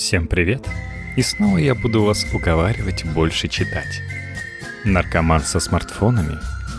[0.00, 0.66] Всем привет!
[1.14, 4.00] И снова я буду вас уговаривать больше читать.
[4.82, 6.38] Наркоман со смартфонами.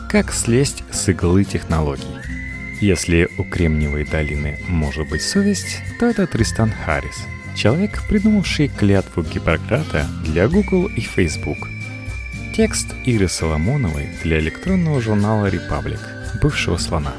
[0.10, 2.18] Как слезть с иглы технологий.
[2.82, 10.08] Если у Кремниевой долины может быть совесть, то это Тристан Харрис, человек, придумавший клятву Гиппократа
[10.26, 11.60] для Google и Facebook.
[12.56, 16.02] Текст Иры Соломоновой для электронного журнала «Репаблик»,
[16.42, 17.14] бывшего слона.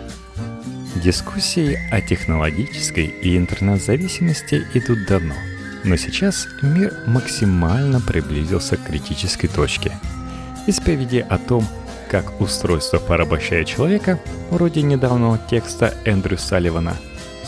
[0.96, 5.36] Дискуссии о технологической и интернет-зависимости идут давно–
[5.84, 9.92] но сейчас мир максимально приблизился к критической точке.
[10.66, 11.66] Исповеди о том,
[12.10, 16.96] как устройство порабощает человека, вроде недавнего текста Эндрю Салливана,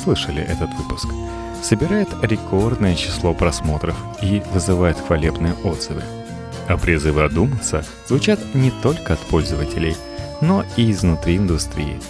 [0.03, 1.07] слышали этот выпуск,
[1.63, 6.03] собирает рекордное число просмотров и вызывает хвалебные отзывы.
[6.69, 9.97] А призывы одуматься звучат не только от пользователей,
[10.41, 12.01] но и изнутри индустрии.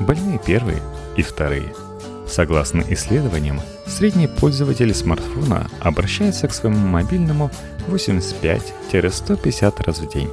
[0.00, 0.80] Больные первые
[1.16, 1.72] и вторые–
[2.26, 7.50] Согласно исследованиям, средний пользователь смартфона обращается к своему мобильному
[7.88, 10.28] 85-150 раз в день.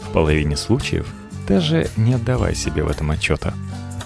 [0.00, 1.06] В половине случаев
[1.48, 3.54] даже не отдавая себе в этом отчета.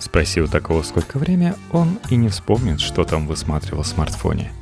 [0.00, 4.52] Спроси у такого сколько время, он и не вспомнит, что там высматривал в смартфоне.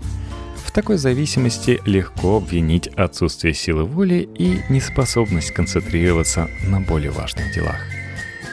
[0.65, 7.79] В такой зависимости легко обвинить отсутствие силы воли и неспособность концентрироваться на более важных делах.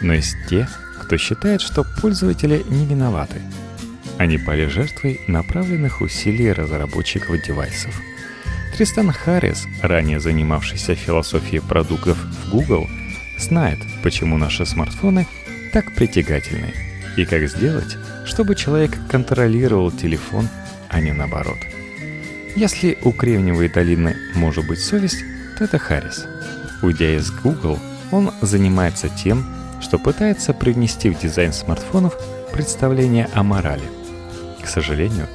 [0.01, 0.67] Но есть те,
[1.01, 3.41] кто считает, что пользователи не виноваты–
[4.17, 8.01] они пали жертвой направленных усилий разработчиков девайсов.
[8.75, 12.89] Тристан Харрис, ранее занимавшийся философией продуктов в Google,
[13.37, 15.27] знает, почему наши смартфоны
[15.73, 16.73] так притягательны
[17.17, 20.47] и как сделать, чтобы человек контролировал телефон,
[20.89, 21.57] а не наоборот.
[22.55, 25.23] Если у Кремниевой долины может быть совесть,
[25.57, 26.25] то это Харрис.
[26.81, 27.79] Уйдя из Google,
[28.11, 29.45] он занимается тем,
[29.81, 32.15] что пытается привнести в дизайн смартфонов
[32.51, 33.83] представление о морали–
[34.61, 35.27] к сожалению,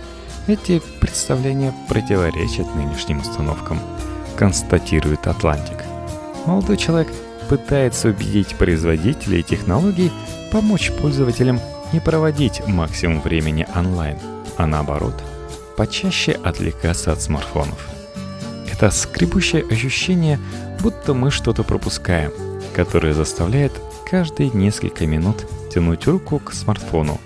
[0.47, 3.81] эти представления противоречат нынешним установкам,
[4.37, 5.85] констатирует Atlantic.
[6.47, 7.09] Молодой человек
[7.49, 10.13] пытается убедить производителей технологий
[10.53, 11.61] помочь пользователям
[11.93, 14.19] не проводить максимум времени онлайн,
[14.57, 15.15] а наоборот,
[15.77, 17.89] почаще отвлекаться от смартфонов.
[18.73, 20.39] Это скребущее ощущение,
[20.81, 22.33] будто мы что-то пропускаем,
[22.75, 23.73] которое заставляет
[24.09, 27.21] каждые несколько минут тянуть руку к смартфону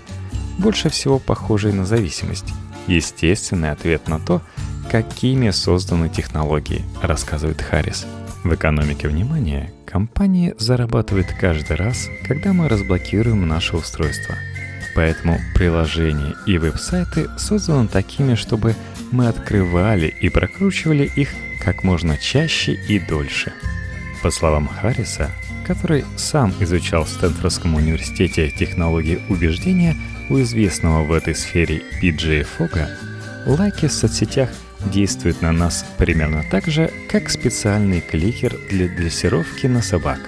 [0.61, 2.53] больше всего похожей на зависимость.
[2.87, 4.41] Естественный ответ на то,
[4.89, 8.05] какими созданы технологии, рассказывает Харрис.
[8.43, 14.35] В экономике внимания компании зарабатывают каждый раз, когда мы разблокируем наше устройство.
[14.95, 18.75] Поэтому приложения и веб-сайты созданы такими, чтобы
[19.11, 21.29] мы открывали и прокручивали их
[21.63, 23.53] как можно чаще и дольше.
[24.21, 25.29] По словам Харриса,
[25.65, 29.95] который сам изучал в Стэнфордском университете технологии убеждения,
[30.31, 32.89] у известного в этой сфере PJ Фога
[33.45, 34.49] лайки в соцсетях
[34.85, 40.19] действуют на нас примерно так же, как специальный кликер для дрессировки на собак.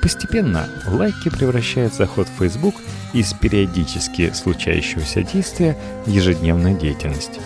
[0.00, 2.76] Постепенно лайки превращают заход в Facebook
[3.12, 7.40] из периодически случающегося действия в ежедневную деятельность.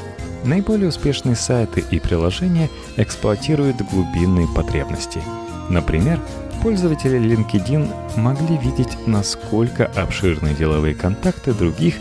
[0.44, 5.22] Наиболее успешные сайты и приложения эксплуатируют глубинные потребности.
[5.70, 6.20] Например,
[6.62, 11.94] Пользователи LinkedIn могли видеть, насколько обширны деловые контакты других,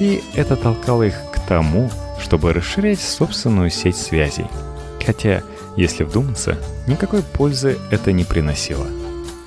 [0.00, 1.90] и это толкало их к тому,
[2.20, 4.46] чтобы расширять собственную сеть связей.
[5.04, 5.42] Хотя,
[5.78, 8.86] если вдуматься, никакой пользы это не приносило.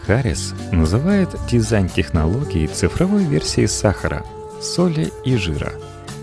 [0.08, 4.26] Харрис называет дизайн технологий цифровой версией сахара,
[4.60, 5.74] соли и жира,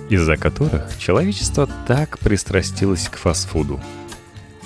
[0.09, 3.81] из-за которых человечество так пристрастилось к фастфуду.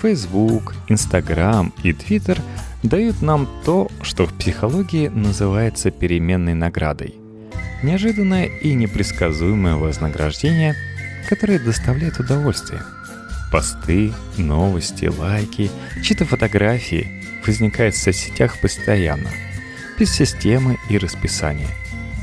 [0.00, 2.40] Facebook, Instagram и Twitter–
[2.82, 7.14] дают нам то, что в психологии называется переменной наградой.
[7.82, 10.74] Неожиданное и непредсказуемое вознаграждение,
[11.28, 12.82] которое доставляет удовольствие.
[13.52, 15.70] Посты, новости, лайки,
[16.02, 19.30] чьи-то фотографии возникают в соцсетях постоянно,
[19.98, 21.68] без системы и расписания.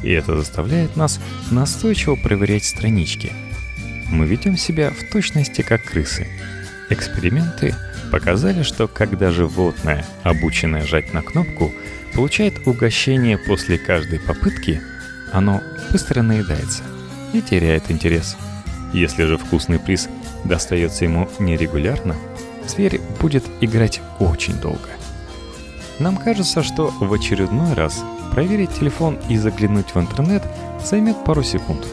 [0.04, 1.20] И это заставляет нас
[1.50, 3.32] настойчиво проверять странички.
[4.10, 6.28] Мы ведем себя в точности как крысы.
[6.90, 7.74] Эксперименты—
[8.14, 11.74] показали, что когда животное, обученное жать на кнопку,
[12.14, 14.84] получает угощение после каждой попытки,
[15.32, 15.62] оно
[15.92, 16.84] быстро наедается
[17.34, 18.38] и теряет интерес.
[18.94, 20.10] Если же вкусный приз
[20.44, 22.16] достается ему нерегулярно,
[22.68, 24.90] зверь будет играть очень долго.
[25.98, 30.44] Нам кажется, что в очередной раз проверить телефон и заглянуть в интернет
[30.86, 31.88] займет пару секунд.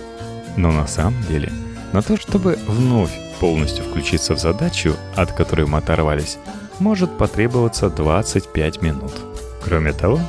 [0.58, 1.50] Но на самом деле,
[1.94, 6.38] на то, чтобы вновь полностью включиться в задачу, от которой мы оторвались,
[6.78, 9.12] может потребоваться 25 минут.
[9.64, 10.20] Кроме того,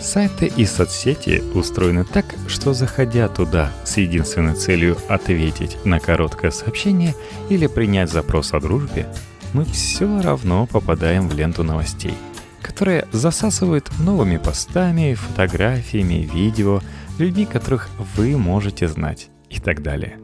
[0.00, 7.14] Сайты и соцсети устроены так, что заходя туда с единственной целью ответить на короткое сообщение
[7.50, 9.06] или принять запрос о дружбе,
[9.52, 12.14] мы все равно попадаем в ленту новостей,
[12.62, 16.80] которые засасывают новыми постами, фотографиями, видео,
[17.18, 20.18] людьми, которых вы можете знать и так далее.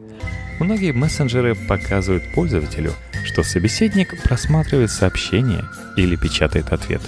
[0.59, 2.93] Многие мессенджеры показывают пользователю,
[3.23, 5.65] что собеседник просматривает сообщение
[5.95, 7.01] или печатает ответ.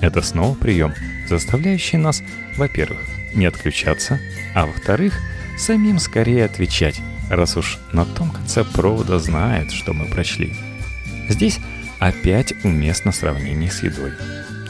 [0.00, 0.94] Это снова прием–
[1.28, 2.22] заставляющий нас,
[2.56, 2.98] во-первых,
[3.34, 4.20] не отключаться,
[4.54, 5.18] а во-вторых,
[5.58, 7.00] самим скорее отвечать,
[7.30, 10.54] раз уж на том конце провода знает, что мы прочли.
[11.28, 11.58] Здесь
[11.98, 14.12] опять уместно сравнение с едой.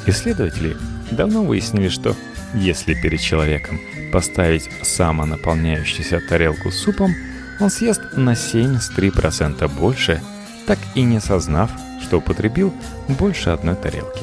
[0.07, 0.77] Исследователи
[1.11, 2.17] давно выяснили, что
[2.55, 3.81] если перед человеком
[4.13, 7.15] поставить самонаполняющуюся тарелку с супом,
[7.61, 10.21] он съест на 73% больше,
[10.67, 11.71] так и не сознав,
[12.03, 12.73] что употребил
[13.09, 14.23] больше одной тарелки.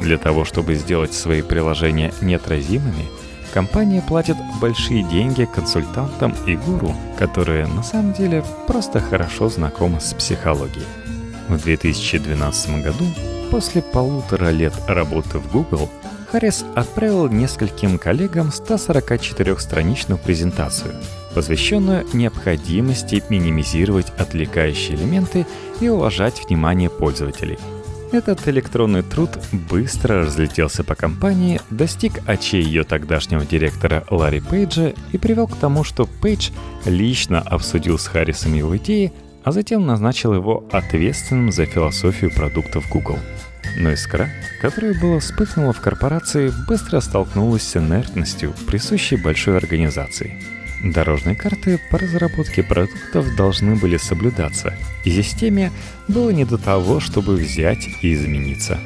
[0.00, 3.08] Для того, чтобы сделать свои приложения неотразимыми,
[3.52, 10.14] компания платит большие деньги консультантам и гуру, которые на самом деле просто хорошо знакомы с
[10.14, 10.86] психологией.
[11.48, 13.04] В 2012 году,
[13.50, 15.90] после полутора лет работы в Google,
[16.30, 20.94] Харрис отправил нескольким коллегам 144-страничную презентацию,
[21.34, 25.46] посвященную необходимости минимизировать отвлекающие элементы
[25.80, 27.58] и уважать внимание пользователей–
[28.12, 35.18] этот электронный труд быстро разлетелся по компании, достиг очей ее тогдашнего директора Ларри Пейджа и
[35.18, 36.50] привел к тому, что Пейдж
[36.84, 39.12] лично обсудил с Харрисом его идеи,
[39.44, 43.18] а затем назначил его ответственным за философию продуктов Google.
[43.78, 44.28] Но искра,
[44.60, 50.42] которая была вспыхнула в корпорации, быстро столкнулась с инертностью, присущей большой организации–
[50.82, 54.74] Дорожные карты по разработке продуктов должны были соблюдаться,
[55.04, 55.72] и системе
[56.08, 58.78] было не до того, чтобы взять и измениться.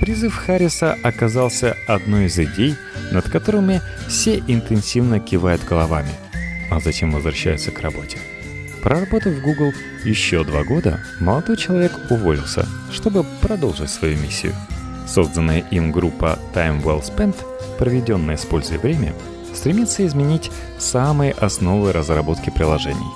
[0.00, 2.76] Призыв Харриса оказался одной из идей,
[3.10, 6.12] над которыми все интенсивно кивают головами,
[6.70, 8.18] а затем возвращаются к работе.
[8.82, 9.72] Проработав в Google
[10.04, 14.54] еще два года, молодой человек уволился, чтобы продолжить свою миссию.
[15.06, 17.36] Созданная им группа Time Well Spent,
[17.78, 19.12] проведенная с пользой время,
[19.54, 23.10] стремится изменить самые основы разработки приложений.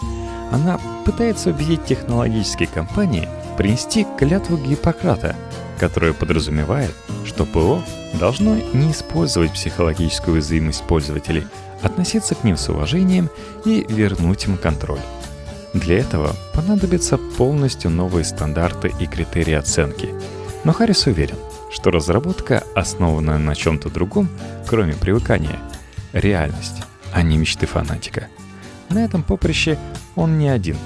[0.53, 5.35] Она пытается убедить технологические компании принести клятву Гиппократа,
[5.79, 6.93] которая подразумевает,
[7.25, 7.83] что ПО
[8.15, 11.47] должно не использовать психологическую уязвимость пользователей,
[11.83, 13.29] относиться к ним с уважением
[13.65, 15.01] и вернуть им контроль.
[15.75, 20.15] Для этого понадобятся полностью новые стандарты и критерии оценки.
[20.65, 21.37] Но Харрис уверен,
[21.71, 24.29] что разработка, основанная на чем-то другом,
[24.67, 25.59] кроме привыкания–
[26.21, 26.83] реальность,
[27.13, 28.29] а не мечты фанатика.
[28.91, 29.79] На этом поприще
[30.15, 30.77] он не один.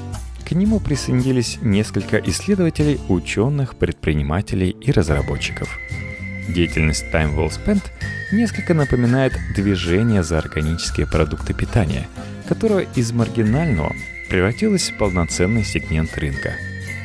[0.48, 5.78] К нему присоединились несколько исследователей, ученых, предпринимателей и разработчиков.
[6.48, 7.82] Деятельность Time Well Spent
[8.32, 12.08] несколько напоминает движение за органические продукты питания,
[12.48, 13.94] которое из маргинального
[14.28, 16.54] превратилось в полноценный сегмент рынка.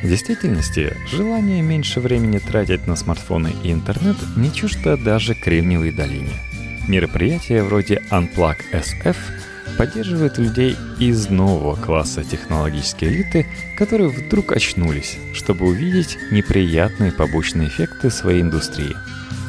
[0.02, 6.32] В действительности, желание меньше времени тратить на смартфоны и интернет не чуждо даже Кремниевой долине–
[6.88, 9.16] Мероприятия вроде Unplug SF
[9.76, 13.46] поддерживают людей из нового класса технологической элиты,
[13.76, 18.94] которые вдруг очнулись, чтобы увидеть неприятные побочные эффекты своей индустрии.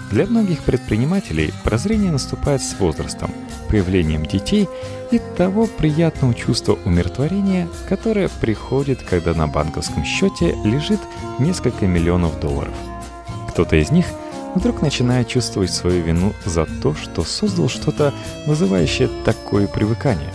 [0.09, 3.29] Для многих предпринимателей прозрение наступает с возрастом,
[3.69, 4.67] появлением детей
[5.11, 10.99] и того приятного чувства умиротворения, которое приходит, когда на банковском счете лежит
[11.37, 12.73] несколько миллионов долларов.
[13.49, 14.07] Кто-то из них–
[14.55, 18.13] вдруг начинает чувствовать свою вину за то, что создал что-то,
[18.45, 20.33] вызывающее такое привыкание.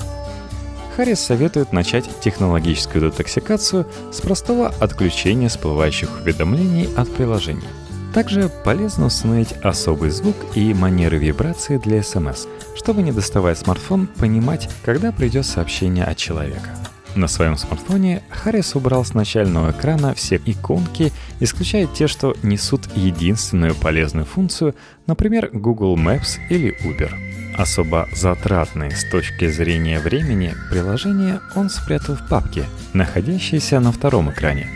[0.96, 7.68] Харрис советует начать технологическую детоксикацию с простого отключения всплывающих уведомлений от приложений.
[8.12, 14.68] Также полезно установить особый звук и манеры вибрации для смс, чтобы, не доставая смартфон, понимать,
[14.84, 16.68] когда придет сообщение от человека.
[17.14, 23.74] На своем смартфоне Харрис убрал с начального экрана все иконки, исключая те, что несут единственную
[23.74, 24.74] полезную функцию,
[25.06, 27.12] например, Google Maps или Uber.
[27.54, 32.64] Особо затратные с точки зрения времени приложения он спрятал в папке,
[32.94, 34.68] находящейся на втором экране.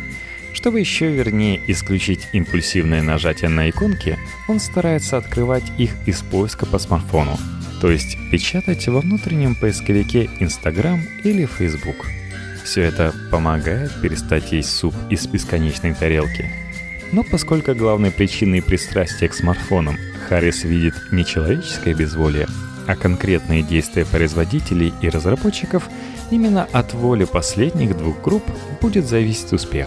[0.52, 6.78] Чтобы еще вернее исключить импульсивное нажатие на иконки, он старается открывать их из поиска по
[6.78, 7.38] смартфону,
[7.80, 12.06] то есть печатать во внутреннем поисковике Instagram или Facebook.
[12.66, 16.50] Все это помогает перестать есть суп из бесконечной тарелки.
[17.12, 19.96] Но поскольку главной причиной пристрастия к смартфонам
[20.28, 22.48] Харрис видит не человеческое безволие,
[22.88, 25.88] а конкретные действия производителей и разработчиков,
[26.32, 28.42] именно от воли последних двух групп
[28.80, 29.86] будет зависеть успех.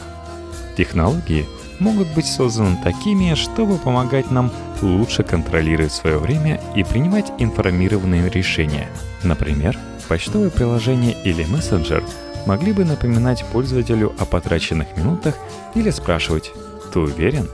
[0.78, 1.46] Технологии,
[1.80, 8.88] могут быть созданы такими, чтобы помогать нам лучше контролировать свое время и принимать информированные решения.
[9.24, 12.04] Например, почтовое приложение или мессенджер
[12.50, 15.36] могли бы напоминать пользователю о потраченных минутах
[15.76, 16.52] или спрашивать
[16.92, 17.48] «Ты уверен?»,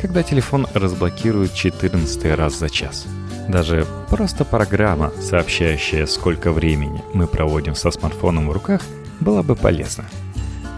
[0.00, 3.06] когда телефон разблокирует 14 раз за час.
[3.48, 8.80] Даже просто программа, сообщающая, сколько времени мы проводим со смартфоном в руках,
[9.20, 10.04] была бы полезна.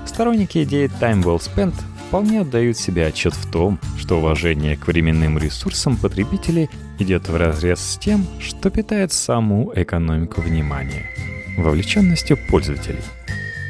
[0.04, 1.74] Сторонники идеи Time Well Spent
[2.08, 7.80] вполне отдают себе отчет в том, что уважение к временным ресурсам потребителей идет в разрез
[7.80, 11.06] с тем, что питает саму экономику внимания–
[11.56, 13.00] вовлеченностью пользователей.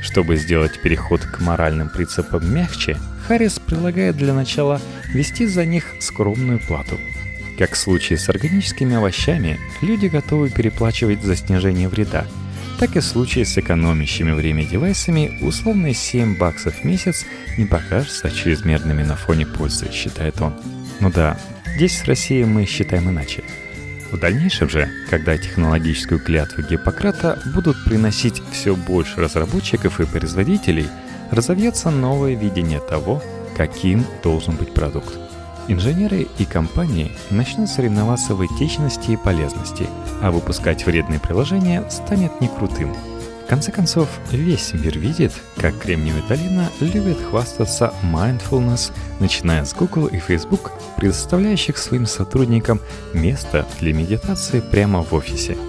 [0.02, 4.80] Чтобы сделать переход к моральным принципам мягче, Харрис предлагает для начала
[5.14, 6.98] вести за них скромную плату.
[7.58, 12.26] Как в случае с органическими овощами, люди готовы переплачивать за снижение вреда–
[12.82, 17.24] так и в случае с экономящими время девайсами, условные 7 баксов в месяц
[17.56, 20.52] не покажутся чрезмерными на фоне пользы, считает он.
[20.98, 21.38] Ну да,
[21.76, 23.44] здесь в России мы считаем иначе.
[24.12, 30.86] В дальнейшем же, когда технологическую клятву Гиппократа будут приносить все больше разработчиков и производителей,
[31.30, 33.22] разовьется новое видение того,
[33.56, 35.14] каким должен быть продукт.
[35.66, 39.88] Инженеры и компании начнут соревноваться в этичности и полезности,
[40.20, 42.94] а выпускать вредные приложения станет не крутым.
[43.52, 50.18] Конце концов, весь мир видит, как Кремниевая долина любит хвастаться mindfulness, начиная с Google и
[50.18, 52.80] Facebook, предоставляющих своим сотрудникам
[53.12, 55.58] место для медитации прямо в офисе–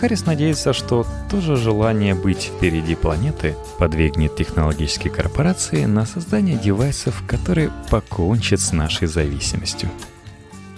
[0.00, 7.24] Харрис надеется, что то же желание быть впереди планеты подвигнет технологические корпорации на создание девайсов,
[7.26, 9.90] которые покончат с нашей зависимостью.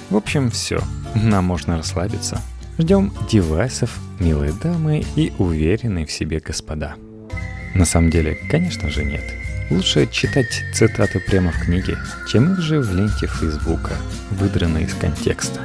[0.09, 0.81] В общем, все.
[1.15, 2.41] Нам можно расслабиться.
[2.81, 6.95] Ждем девайсов, милые дамы и уверенные в себе господа.
[7.75, 9.21] На самом деле, конечно же, нет.
[9.69, 13.93] Лучше читать цитаты прямо в книге, чем их же в ленте Фейсбука,
[14.31, 15.61] выдранные из контекста.